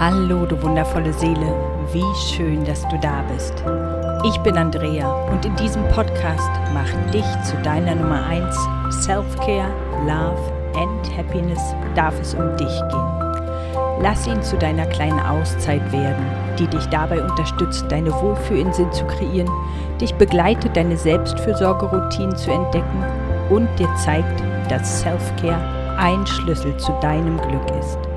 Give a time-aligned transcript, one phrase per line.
[0.00, 1.52] Hallo, du wundervolle Seele,
[1.92, 3.64] wie schön, dass du da bist.
[4.24, 8.56] Ich bin Andrea und in diesem Podcast mach dich zu deiner Nummer 1
[9.02, 9.72] Self-Care,
[10.06, 10.40] Love
[10.76, 14.00] and Happiness darf es um dich gehen.
[14.00, 16.24] Lass ihn zu deiner kleinen Auszeit werden,
[16.60, 19.50] die dich dabei unterstützt, deine Wohlfühlinsel zu kreieren,
[20.00, 23.04] dich begleitet, deine Selbstfürsorgeroutinen zu entdecken
[23.50, 28.07] und dir zeigt, dass Self-Care ein Schlüssel zu deinem Glück ist.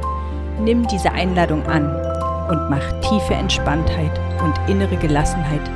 [0.62, 1.88] Nimm diese Einladung an
[2.48, 5.68] und mach tiefe Entspanntheit und innere Gelassenheit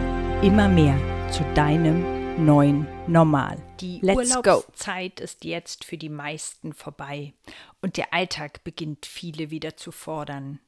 [0.44, 0.96] immer mehr
[1.32, 3.58] zu deinem neuen Normal.
[3.80, 7.34] Die Let's Urlaubszeit ist jetzt für die meisten vorbei
[7.82, 10.60] und der Alltag beginnt viele wieder zu fordern.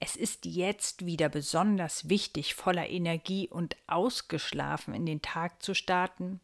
[0.00, 6.40] Es ist jetzt wieder besonders wichtig, voller Energie und ausgeschlafen in den Tag zu starten.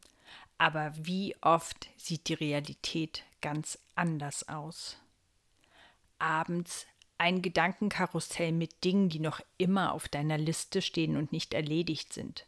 [0.59, 4.98] Aber wie oft sieht die Realität ganz anders aus?
[6.19, 6.86] Abends
[7.18, 12.46] ein Gedankenkarussell mit Dingen, die noch immer auf deiner Liste stehen und nicht erledigt sind.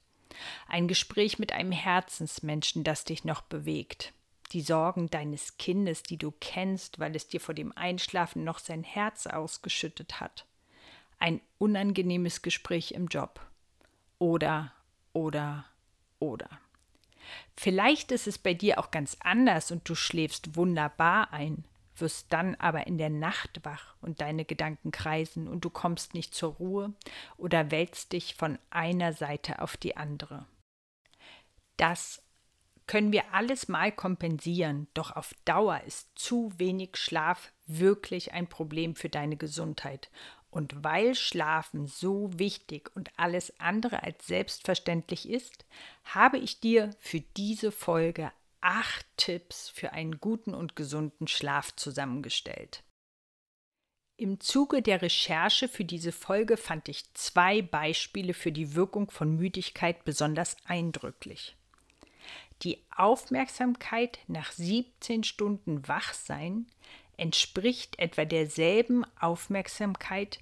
[0.68, 4.12] Ein Gespräch mit einem Herzensmenschen, das dich noch bewegt.
[4.52, 8.84] Die Sorgen deines Kindes, die du kennst, weil es dir vor dem Einschlafen noch sein
[8.84, 10.46] Herz ausgeschüttet hat.
[11.18, 13.40] Ein unangenehmes Gespräch im Job.
[14.18, 14.72] Oder,
[15.12, 15.64] oder,
[16.18, 16.48] oder.
[17.56, 21.64] Vielleicht ist es bei dir auch ganz anders und du schläfst wunderbar ein
[22.00, 26.34] wirst dann aber in der Nacht wach und deine Gedanken kreisen und du kommst nicht
[26.34, 26.94] zur Ruhe
[27.36, 30.46] oder wälzt dich von einer Seite auf die andere.
[31.76, 32.22] Das
[32.86, 38.94] können wir alles mal kompensieren, doch auf Dauer ist zu wenig Schlaf wirklich ein Problem
[38.94, 40.08] für deine Gesundheit.
[40.50, 45.66] Und weil Schlafen so wichtig und alles andere als selbstverständlich ist,
[46.04, 48.30] habe ich dir für diese Folge
[48.66, 52.82] acht Tipps für einen guten und gesunden Schlaf zusammengestellt.
[54.16, 59.36] Im Zuge der Recherche für diese Folge fand ich zwei Beispiele für die Wirkung von
[59.36, 61.54] Müdigkeit besonders eindrücklich.
[62.62, 66.66] Die Aufmerksamkeit nach 17 Stunden Wachsein
[67.16, 70.40] entspricht etwa derselben Aufmerksamkeit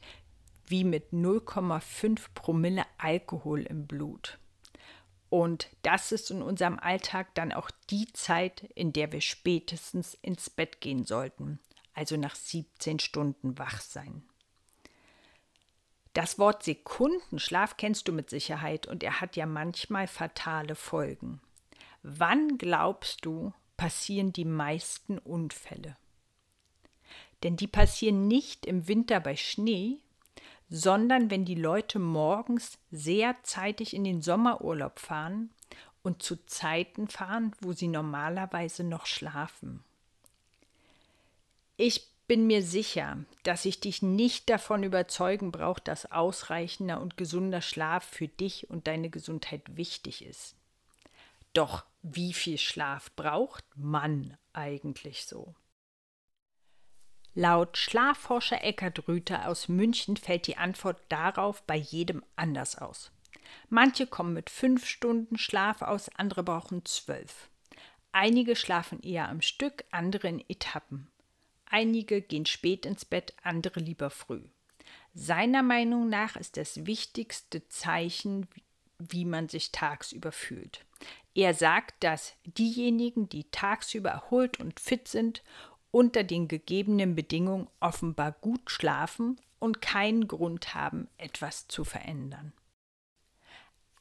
[0.66, 4.38] wie mit 0,5 Promille Alkohol im Blut.
[5.34, 10.48] Und das ist in unserem Alltag dann auch die Zeit, in der wir spätestens ins
[10.48, 11.58] Bett gehen sollten,
[11.92, 14.22] also nach 17 Stunden wach sein.
[16.12, 21.40] Das Wort Sekundenschlaf kennst du mit Sicherheit und er hat ja manchmal fatale Folgen.
[22.04, 25.96] Wann glaubst du, passieren die meisten Unfälle?
[27.42, 29.98] Denn die passieren nicht im Winter bei Schnee,
[30.69, 35.50] sondern wenn die Leute morgens sehr zeitig in den Sommerurlaub fahren
[36.02, 39.82] und zu Zeiten fahren, wo sie normalerweise noch schlafen.
[41.76, 47.60] Ich bin mir sicher, dass ich dich nicht davon überzeugen brauche, dass ausreichender und gesunder
[47.60, 50.56] Schlaf für dich und deine Gesundheit wichtig ist.
[51.52, 55.54] Doch wie viel Schlaf braucht man eigentlich so?
[57.36, 63.10] Laut Schlafforscher Eckhard Rüther aus München fällt die Antwort darauf bei jedem anders aus.
[63.68, 67.48] Manche kommen mit fünf Stunden Schlaf aus, andere brauchen zwölf.
[68.12, 71.08] Einige schlafen eher am Stück, andere in Etappen.
[71.66, 74.42] Einige gehen spät ins Bett, andere lieber früh.
[75.12, 78.46] Seiner Meinung nach ist das wichtigste Zeichen,
[78.98, 80.84] wie man sich tagsüber fühlt.
[81.34, 85.42] Er sagt, dass diejenigen, die tagsüber erholt und fit sind
[85.94, 92.53] unter den gegebenen Bedingungen offenbar gut schlafen und keinen Grund haben, etwas zu verändern.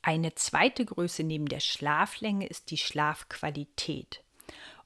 [0.01, 4.23] Eine zweite Größe neben der Schlaflänge ist die Schlafqualität.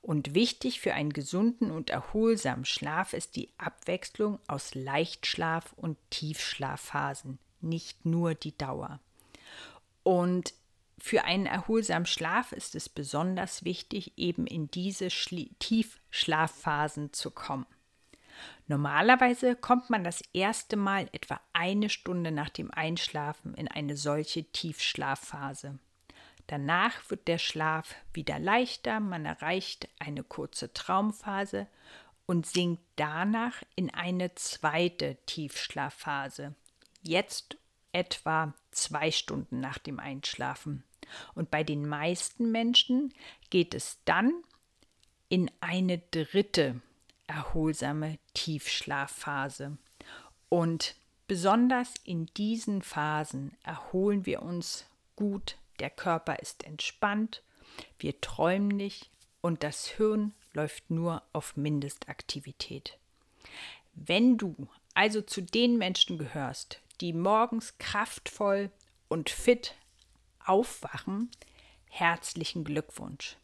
[0.02, 7.40] Und wichtig für einen gesunden und erholsamen Schlaf ist die Abwechslung aus Leichtschlaf und Tiefschlafphasen,
[7.62, 9.00] nicht nur die Dauer.
[10.04, 10.54] Und
[11.00, 17.68] für einen erholsamen Schlaf ist es besonders wichtig, eben in diese Schli Tiefschlafphasen zu kommen.
[18.68, 24.44] Normalerweise kommt man das erste Mal etwa eine Stunde nach dem Einschlafen in eine solche
[24.52, 25.80] Tiefschlafphase.
[26.48, 31.68] Danach wird der Schlaf wieder leichter, man erreicht eine kurze Traumphase
[32.26, 36.56] und sinkt danach in eine zweite Tiefschlafphase.
[37.02, 37.58] Jetzt
[37.98, 40.84] etwa zwei Stunden nach dem Einschlafen.
[41.34, 43.12] Und bei den meisten Menschen
[43.50, 44.32] geht es dann
[45.30, 46.80] in eine dritte
[47.26, 49.78] erholsame Tiefschlafphase.
[50.48, 50.96] Und
[51.28, 54.86] besonders in diesen Phasen erholen wir uns
[55.16, 57.42] gut, der Körper ist entspannt,
[57.98, 59.10] wir träumen nicht
[59.42, 62.98] und das Hirn läuft nur auf Mindestaktivität.
[63.94, 68.72] Wenn du also zu den Menschen gehörst, die morgens kraftvoll
[69.08, 69.76] und fit
[70.46, 71.30] aufwachen,
[71.90, 73.38] herzlichen Glückwunsch.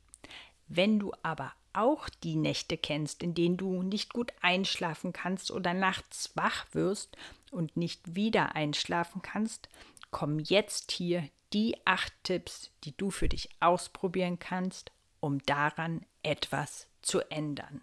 [0.67, 5.73] Wenn du aber auch die Nächte kennst, in denen du nicht gut einschlafen kannst oder
[5.73, 7.17] nachts wach wirst
[7.51, 9.69] und nicht wieder einschlafen kannst,
[10.11, 16.87] kommen jetzt hier die acht Tipps, die du für dich ausprobieren kannst, um daran etwas
[17.01, 17.81] zu ändern.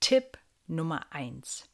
[0.00, 1.68] Tipp Nummer 1.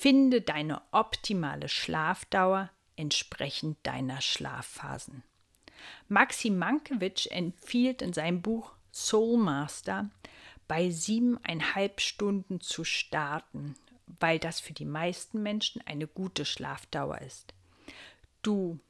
[0.00, 5.24] Finde deine optimale Schlafdauer entsprechend deiner Schlafphasen.
[6.08, 10.08] Maxi Mankiewicz empfiehlt in seinem Buch Soul Master
[10.66, 13.74] bei siebeneinhalb Stunden zu starten,
[14.06, 17.52] weil das für die meisten Menschen eine gute Schlafdauer ist.
[18.40, 18.80] Du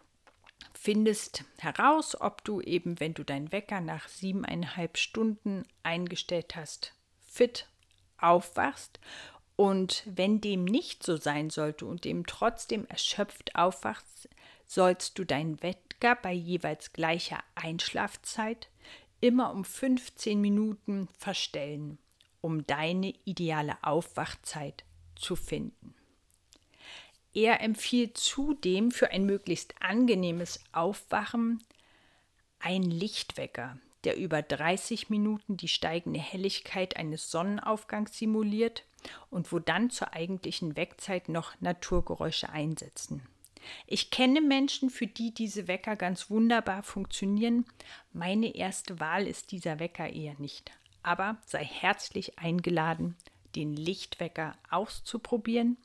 [0.75, 7.67] findest heraus, ob du eben, wenn du deinen Wecker nach siebeneinhalb Stunden eingestellt hast, fit
[8.17, 9.01] aufwachst.
[9.61, 14.27] Und wenn dem nicht so sein sollte und dem trotzdem erschöpft aufwachst,
[14.67, 18.71] sollst du deinen Wecker bei jeweils gleicher Einschlafzeit
[19.21, 21.99] immer um 15 Minuten verstellen,
[22.41, 24.85] um deine ideale Aufwachzeit
[25.15, 25.95] zu finden.
[27.35, 31.63] Er empfiehlt zudem für ein möglichst angenehmes Aufwachen
[32.61, 38.85] einen Lichtwecker, der über 30 Minuten die steigende Helligkeit eines Sonnenaufgangs simuliert
[39.31, 43.23] und wo dann zur eigentlichen Weckzeit noch Naturgeräusche einsetzen.
[43.87, 47.67] Ich kenne Menschen, für die diese Wecker ganz wunderbar funktionieren.
[48.13, 50.73] Meine erste Wahl ist dieser Wecker eher nicht.
[51.03, 53.17] Aber sei herzlich eingeladen,
[53.55, 55.77] den Lichtwecker auszuprobieren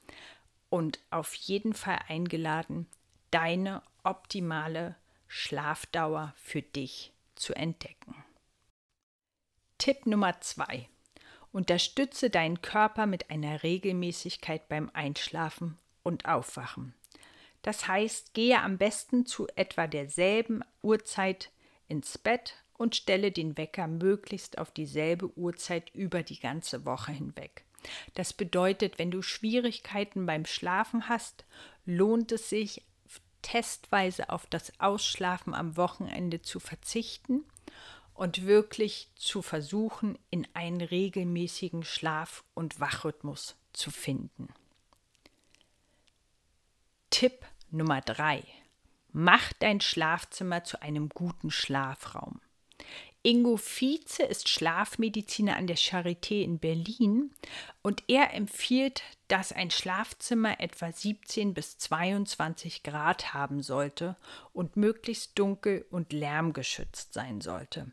[0.70, 2.88] und auf jeden Fall eingeladen,
[3.32, 4.96] deine optimale
[5.28, 8.16] Schlafdauer für dich zu entdecken.
[9.78, 10.88] Tipp Nummer 2.
[11.52, 16.94] Unterstütze deinen Körper mit einer Regelmäßigkeit beim Einschlafen und Aufwachen.
[17.62, 21.52] Das heißt, gehe am besten zu etwa derselben Uhrzeit
[21.88, 27.64] ins Bett und stelle den Wecker möglichst auf dieselbe Uhrzeit über die ganze Woche hinweg.
[28.14, 31.46] Das bedeutet, wenn du Schwierigkeiten beim Schlafen hast,
[31.86, 32.84] lohnt es sich,
[33.46, 37.46] testweise auf das Ausschlafen am Wochenende zu verzichten
[38.16, 44.48] und wirklich zu versuchen, in einen regelmäßigen Schlaf- und Wachrhythmus zu finden.
[47.12, 48.44] Tipp Nummer 3.
[49.12, 52.42] Mach dein Schlafzimmer zu einem guten Schlafraum.
[53.22, 57.32] Ingo Vize ist Schlafmediziner an der Charité in Berlin
[57.84, 64.16] und er empfiehlt, dass ein Schlafzimmer etwa 17 bis 22 Grad haben sollte
[64.54, 67.92] und möglichst dunkel und lärmgeschützt sein sollte.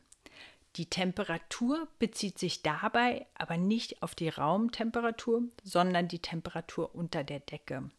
[0.77, 7.41] Die Temperatur bezieht sich dabei aber nicht auf die Raumtemperatur, sondern die Temperatur unter der
[7.41, 7.91] Decke.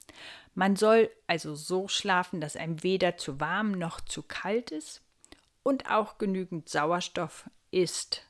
[0.55, 5.01] Man soll also so schlafen, dass einem weder zu warm noch zu kalt ist
[5.61, 8.27] und auch genügend Sauerstoff ist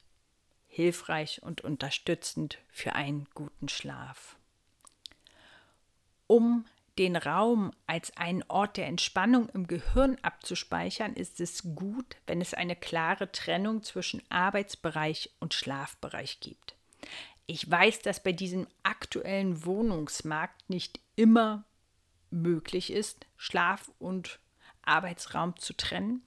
[0.68, 4.38] hilfreich und unterstützend für einen guten Schlaf.
[6.34, 6.66] Um
[6.98, 12.56] den Raum als einen Ort der Entspannung im Gehirn abzuspeichern, ist es gut, wenn es
[12.56, 16.74] eine klare Trennung zwischen Arbeitsbereich und Schlafbereich gibt.
[17.46, 21.66] Ich weiß, dass bei diesem aktuellen Wohnungsmarkt nicht immer
[22.32, 24.40] möglich ist, Schlaf und
[24.82, 26.26] Arbeitsraum zu trennen,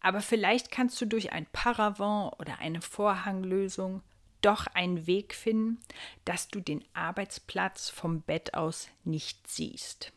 [0.00, 4.00] aber vielleicht kannst du durch ein Paravent oder eine Vorhanglösung
[4.42, 5.80] doch einen Weg finden,
[6.24, 10.12] dass du den Arbeitsplatz vom Bett aus nicht siehst.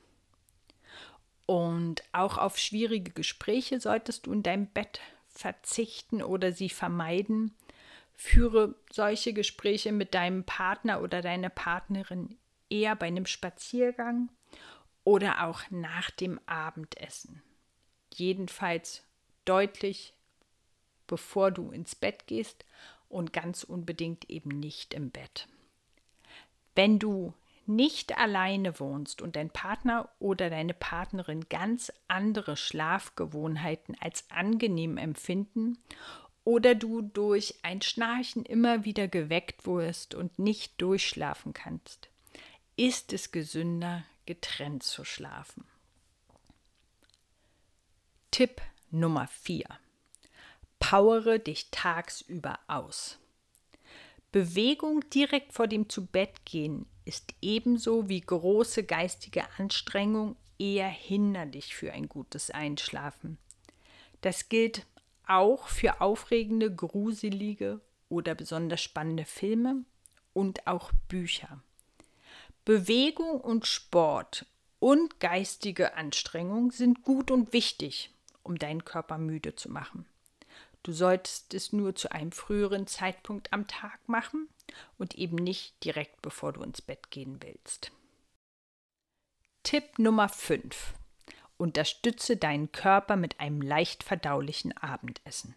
[1.46, 7.55] Und auch auf schwierige Gespräche solltest du in deinem Bett verzichten oder sie vermeiden.
[8.15, 12.38] Führe solche Gespräche mit deinem Partner oder deiner Partnerin
[12.70, 14.29] eher bei einem Spaziergang
[15.03, 17.44] oder auch nach dem Abendessen.
[18.13, 19.03] Jedenfalls
[19.44, 20.13] deutlich,
[21.05, 22.65] bevor du ins Bett gehst
[23.15, 25.48] und ganz unbedingt eben nicht im Bett.
[26.75, 27.34] Wenn du
[27.65, 35.77] nicht alleine wohnst und dein Partner oder deine Partnerin ganz andere Schlafgewohnheiten als angenehm empfinden
[36.43, 42.10] oder du durch ein Schnarchen immer wieder geweckt wirst und nicht durchschlafen kannst,
[42.75, 45.63] ist es gesünder, getrennt zu schlafen.
[48.29, 49.65] Tipp Nummer 4
[50.89, 53.18] powere dich tagsüber aus.
[54.32, 62.08] Bewegung direkt vor dem Zubettgehen ist ebenso wie große geistige Anstrengung eher hinderlich für ein
[62.08, 63.39] gutes Einschlafen.
[64.22, 64.86] Das gilt
[65.25, 69.86] auch für aufregende, gruselige oder besonders spannende Filme
[70.34, 71.63] und auch Bücher.
[72.63, 74.46] Bewegung und Sport
[74.77, 78.12] und geistige Anstrengung sind gut und wichtig,
[78.44, 80.06] um deinen Körper müde zu machen.
[80.86, 84.48] Du solltest es nur zu einem früheren Zeitpunkt am Tag machen
[85.00, 87.92] und eben nicht direkt bevor du ins Bett gehen willst.
[89.63, 90.94] Tipp Nummer 5.
[91.58, 95.56] Unterstütze deinen Körper mit einem leicht verdaulichen Abendessen.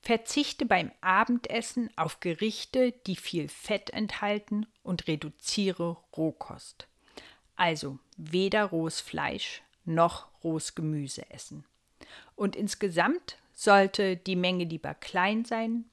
[0.00, 6.88] Verzichte beim Abendessen auf Gerichte, die viel Fett enthalten und reduziere Rohkost.
[7.54, 11.64] Also weder rohes Fleisch noch rohes Gemüse essen.
[12.34, 15.84] Und insgesamt sollte die Menge lieber klein sein,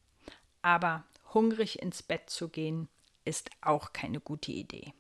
[0.62, 1.03] aber
[1.34, 2.89] hungrig ins Bett zu gehen
[3.24, 4.94] ist auch keine gute Idee.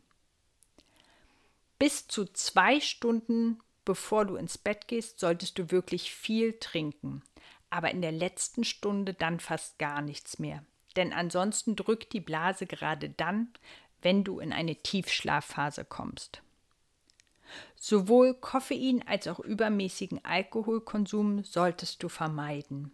[1.79, 7.23] Bis zu zwei Stunden bevor du ins Bett gehst, solltest du wirklich viel trinken,
[7.69, 10.63] aber in der letzten Stunde dann fast gar nichts mehr.
[10.95, 13.49] Denn ansonsten drückt die Blase gerade dann,
[14.01, 16.41] wenn du in eine Tiefschlafphase kommst.
[17.75, 22.93] Sowohl Koffein als auch übermäßigen Alkoholkonsum solltest du vermeiden.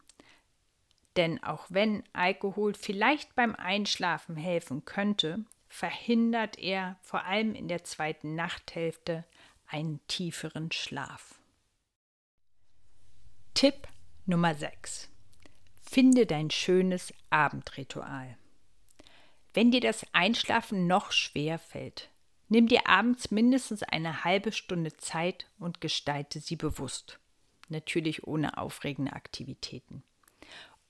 [1.16, 7.84] Denn auch wenn Alkohol vielleicht beim Einschlafen helfen könnte, verhindert er vor allem in der
[7.84, 9.26] zweiten Nachthälfte
[9.68, 11.40] einen tieferen Schlaf.
[13.54, 13.88] Tipp
[14.26, 15.10] Nummer 6.
[15.82, 18.38] Finde dein schönes Abendritual.
[19.54, 22.10] Wenn dir das Einschlafen noch schwer fällt,
[22.50, 27.20] nimm dir abends mindestens eine halbe Stunde Zeit und gestalte sie bewusst.
[27.70, 30.04] Natürlich ohne aufregende Aktivitäten.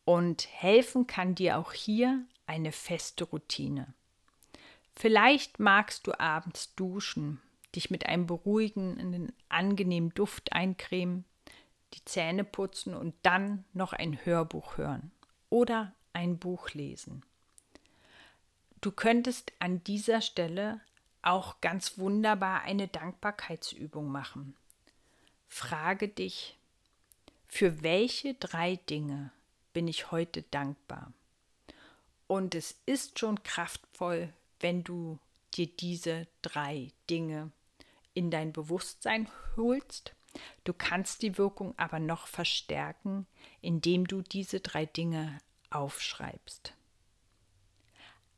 [0.05, 3.93] Und helfen kann dir auch hier eine feste Routine.
[4.95, 7.41] Vielleicht magst du abends duschen,
[7.75, 11.25] dich mit einem beruhigenden, angenehmen Duft eincremen,
[11.93, 15.11] die Zähne putzen und dann noch ein Hörbuch hören
[15.49, 17.23] oder ein Buch lesen.
[18.81, 20.81] Du könntest an dieser Stelle
[21.27, 24.55] auch ganz wunderbar eine Dankbarkeitsübung machen.
[25.49, 26.57] Frage dich,
[27.47, 29.31] für welche drei Dinge
[29.73, 31.11] bin ich heute dankbar?
[32.27, 35.19] Und es ist schon kraftvoll, wenn du
[35.53, 37.51] dir diese drei Dinge
[38.13, 40.13] in dein Bewusstsein holst.
[40.63, 43.27] Du kannst die Wirkung aber noch verstärken,
[43.61, 45.39] indem du diese drei Dinge
[45.71, 46.73] aufschreibst.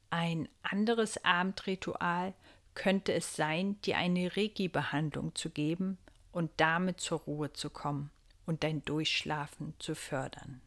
[0.09, 2.33] Ein anderes Abendritual
[2.75, 5.97] könnte es sein, dir eine Reiki-Behandlung zu geben
[6.31, 8.11] und damit zur Ruhe zu kommen
[8.45, 10.61] und dein Durchschlafen zu fördern.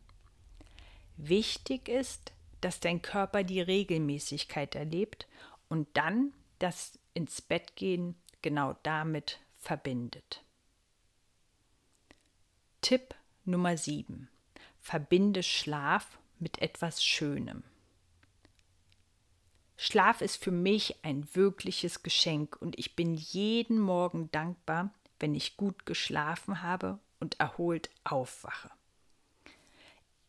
[1.16, 5.26] Wichtig ist, dass dein Körper die Regelmäßigkeit erlebt
[5.68, 10.44] und dann das ins Bett gehen genau damit verbindet.
[12.80, 14.28] Tipp Nummer 7.
[14.80, 17.62] Verbinde Schlaf mit etwas Schönem.
[19.84, 25.56] Schlaf ist für mich ein wirkliches Geschenk und ich bin jeden Morgen dankbar, wenn ich
[25.56, 28.70] gut geschlafen habe und erholt aufwache.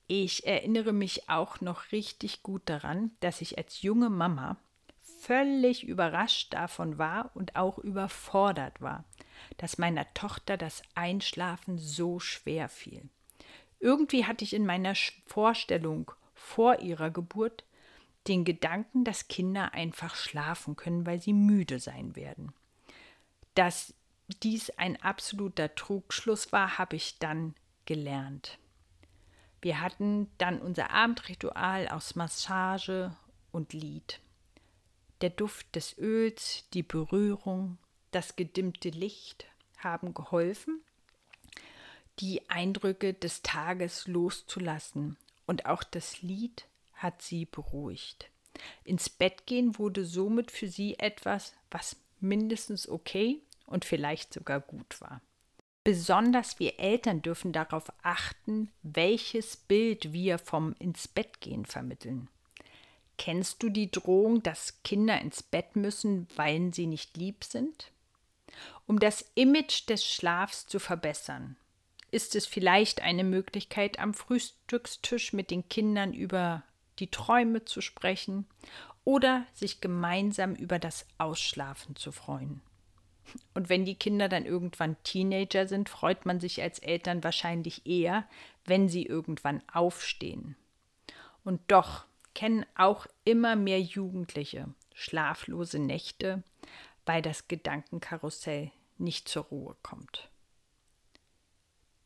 [0.07, 4.57] Ich erinnere mich auch noch richtig gut daran, dass ich als junge Mama
[5.19, 9.03] völlig überrascht davon war und auch überfordert war,
[9.57, 13.07] dass meiner Tochter das Einschlafen so schwer fiel.
[13.79, 14.95] Irgendwie hatte ich in meiner
[15.27, 17.63] Vorstellung vor ihrer Geburt
[18.27, 22.53] den Gedanken, dass Kinder einfach schlafen können, weil sie müde sein werden.
[23.56, 23.94] Dass
[24.42, 27.53] dies ein absoluter Trugschluss war, habe ich dann
[27.86, 28.58] gelernt.
[29.62, 33.15] Wir hatten dann unser Abendritual aus Massage
[33.51, 34.20] und Lied
[35.24, 37.77] der Duft des Öls, die Berührung,
[38.12, 39.46] das gedimmte Licht
[39.77, 40.82] haben geholfen,
[42.20, 46.65] die Eindrücke des Tages loszulassen, und auch das Lied
[47.03, 48.29] hat sie beruhigt.
[48.83, 55.01] Ins Bett gehen wurde somit für sie etwas, was mindestens okay und vielleicht sogar gut
[55.01, 55.22] war.
[55.83, 62.29] Besonders wir Eltern dürfen darauf achten, welches Bild wir vom ins Bett gehen vermitteln.
[63.17, 67.91] Kennst du die Drohung, dass Kinder ins Bett müssen, weil sie nicht lieb sind?
[68.88, 71.57] Um das Image des Schlafs zu verbessern,
[72.12, 76.63] ist es vielleicht eine Möglichkeit, am Frühstückstisch mit den Kindern über
[77.00, 78.46] die Träume zu sprechen
[79.04, 82.62] oder sich gemeinsam über das Ausschlafen zu freuen.
[83.54, 88.28] Und wenn die Kinder dann irgendwann Teenager sind, freut man sich als Eltern wahrscheinlich eher,
[88.66, 90.56] wenn sie irgendwann aufstehen.
[91.44, 96.44] Und doch kennen auch immer mehr Jugendliche schlaflose Nächte,
[97.06, 100.30] weil das Gedankenkarussell nicht zur Ruhe kommt.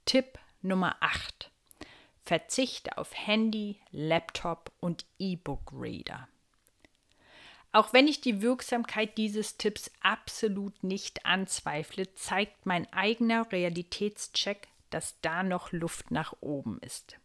[0.06, 1.52] Tipp Nummer 8.
[2.28, 6.28] Verzichte auf Handy, Laptop und E-Book-Reader.
[7.72, 15.22] Auch wenn ich die Wirksamkeit dieses Tipps absolut nicht anzweifle, zeigt mein eigener Realitätscheck, dass
[15.22, 17.18] da noch Luft nach oben ist.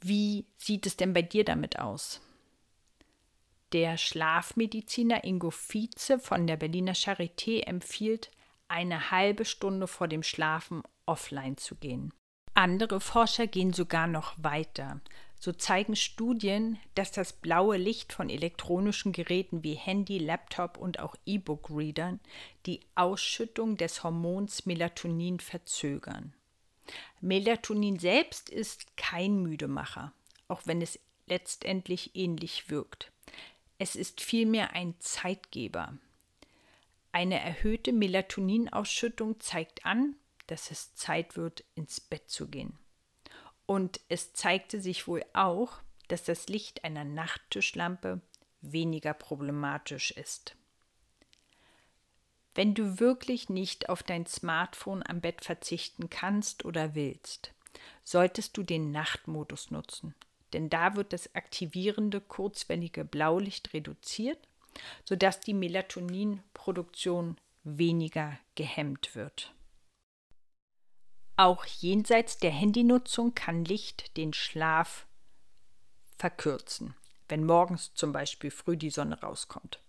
[0.00, 2.20] Wie sieht es denn bei dir damit aus?
[3.72, 8.30] Der Schlafmediziner Ingo Vize von der Berliner Charité empfiehlt,
[8.68, 12.14] eine halbe Stunde vor dem Schlafen offline zu gehen.
[12.54, 15.00] Andere Forscher gehen sogar noch weiter.
[15.38, 21.16] So zeigen Studien, dass das blaue Licht von elektronischen Geräten wie Handy, Laptop und auch
[21.24, 22.20] E-Book-Readern
[22.66, 26.34] die Ausschüttung des Hormons Melatonin verzögern.
[27.22, 30.12] Melatonin selbst ist kein Müdemacher,
[30.48, 33.10] auch wenn es letztendlich ähnlich wirkt.
[33.78, 35.94] Es ist vielmehr ein Zeitgeber.
[37.12, 40.16] Eine erhöhte Melatoninausschüttung zeigt an,
[40.50, 42.76] dass es Zeit wird, ins Bett zu gehen.
[43.66, 45.78] Und es zeigte sich wohl auch,
[46.08, 48.20] dass das Licht einer Nachttischlampe
[48.60, 50.56] weniger problematisch ist.
[52.54, 57.52] Wenn du wirklich nicht auf dein Smartphone am Bett verzichten kannst oder willst,
[58.02, 60.16] solltest du den Nachtmodus nutzen,
[60.52, 64.48] denn da wird das aktivierende kurzwellige Blaulicht reduziert,
[65.04, 69.54] sodass die Melatoninproduktion weniger gehemmt wird.
[71.40, 75.06] Auch jenseits der Handynutzung kann Licht den Schlaf
[76.18, 76.94] verkürzen,
[77.30, 79.80] wenn morgens zum Beispiel früh die Sonne rauskommt.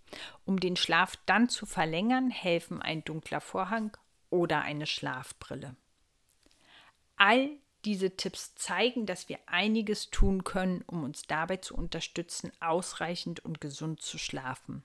[0.46, 3.98] Um den Schlaf dann zu verlängern, helfen ein dunkler Vorhang
[4.29, 5.75] oder eine Schlafbrille.
[7.17, 7.50] All
[7.84, 13.60] diese Tipps zeigen, dass wir einiges tun können, um uns dabei zu unterstützen, ausreichend und
[13.60, 14.84] gesund zu schlafen.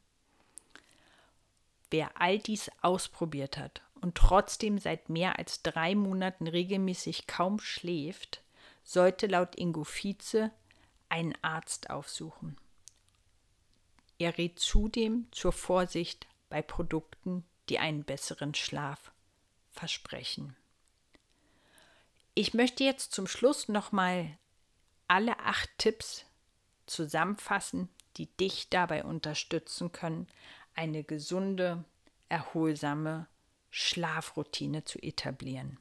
[1.93, 8.41] Wer all dies ausprobiert hat und trotzdem seit mehr als drei Monaten regelmäßig kaum schläft,
[8.85, 10.53] sollte laut Ingo Vize
[11.09, 12.57] einen Arzt aufsuchen.
[14.21, 19.11] Er rät zudem zur Vorsicht bei Produkten, die einen besseren Schlaf
[19.73, 20.55] versprechen.
[22.37, 24.39] Ich möchte jetzt zum Schluss nochmal
[25.09, 26.27] alle acht Tipps
[26.87, 27.89] zusammenfassen,
[28.19, 30.29] die dich dabei unterstützen können,
[30.77, 31.85] eine gesunde,
[32.29, 33.27] erholsame
[33.79, 35.79] Schlafroutine zu etablieren.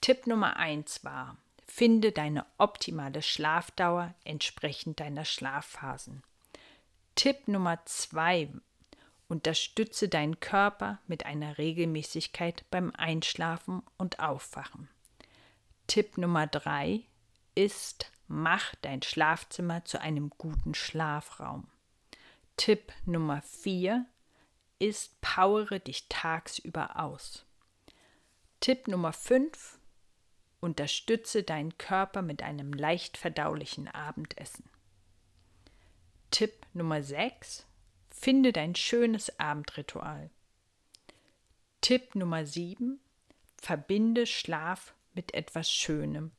[0.00, 6.24] Tipp Nummer 1 war, finde deine optimale Schlafdauer entsprechend deiner Schlafphasen.
[7.14, 8.48] Tipp Nummer 2
[9.28, 14.88] Unterstütze deinen Körper mit einer Regelmäßigkeit beim Einschlafen und Aufwachen.
[15.86, 17.00] Tipp Nummer 3
[17.54, 21.68] ist, mach dein Schlafzimmer zu einem guten Schlafraum.
[22.56, 24.04] Tipp Nummer 4
[24.78, 27.44] ist, powere dich tagsüber aus.
[28.60, 29.78] Tipp Nummer 5.
[30.60, 34.64] Unterstütze deinen Körper mit einem leicht verdaulichen Abendessen.
[36.30, 37.66] Tipp Nummer 6.
[38.10, 40.30] Finde dein schönes Abendritual.
[41.80, 42.98] Tipp Nummer 7.
[43.58, 46.32] Verbinde Schlaf mit etwas Schönem.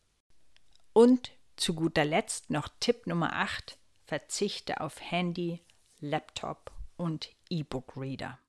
[0.93, 3.78] Und zu guter Letzt noch Tipp Nummer 8.
[4.06, 5.62] Verzichte auf Handy,
[6.00, 8.40] Laptop und E-Book-Reader.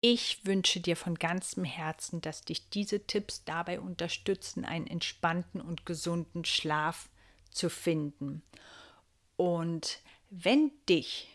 [0.00, 5.86] Ich wünsche dir von ganzem Herzen, dass dich diese Tipps dabei unterstützen, einen entspannten und
[5.86, 7.08] gesunden Schlaf
[7.50, 8.42] zu finden.
[9.36, 10.00] Und
[10.30, 11.28] wenn dich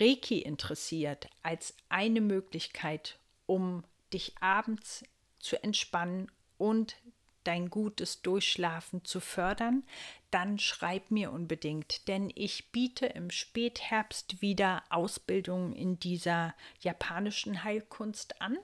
[0.00, 5.04] Reiki interessiert als eine Möglichkeit, um dich abends
[5.38, 6.96] zu entspannen und
[7.44, 9.84] dein gutes Durchschlafen zu fördern,
[10.30, 18.40] dann schreib mir unbedingt, denn ich biete im Spätherbst wieder Ausbildungen in dieser japanischen Heilkunst
[18.42, 18.58] an.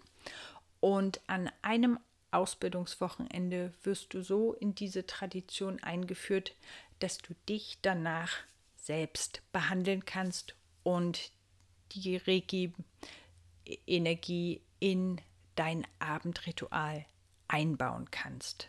[0.80, 1.98] Und an einem
[2.32, 6.54] Ausbildungswochenende wirst du so in diese Tradition eingeführt,
[6.98, 8.30] dass du dich danach
[8.76, 11.30] selbst behandeln kannst und
[11.92, 15.20] die Reiki-Energie in
[15.54, 17.06] dein Abendritual
[17.50, 18.68] einbauen kannst.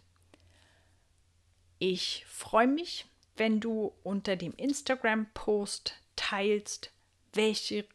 [1.80, 3.06] Ich freue mich,
[3.38, 6.92] wenn du unter dem Instagram-Post teilst,
[7.34, 7.86] welche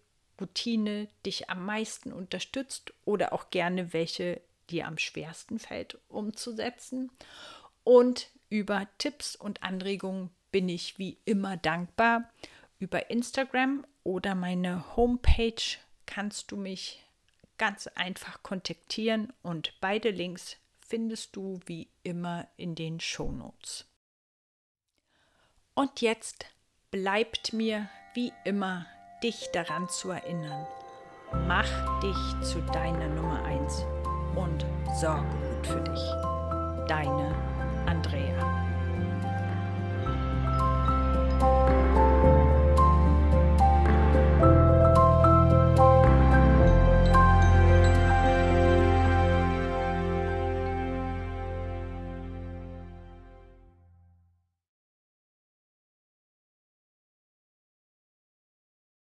[0.40, 7.10] Routine dich am meisten unterstützt oder auch gerne welche dir am schwersten fällt umzusetzen.
[7.84, 12.30] Und über Tipps und Anregungen bin ich wie immer dankbar.
[12.78, 17.02] Über Instagram oder meine Homepage kannst du mich
[17.58, 20.56] ganz einfach kontaktieren und beide Links
[20.88, 23.86] findest du wie immer in den Shownotes.
[25.74, 26.46] Und jetzt
[26.90, 28.86] bleibt mir wie immer
[29.22, 30.66] dich daran zu erinnern.
[31.46, 33.82] Mach dich zu deiner Nummer 1
[34.36, 34.64] und
[35.00, 36.88] sorge gut für dich.
[36.88, 37.55] Deine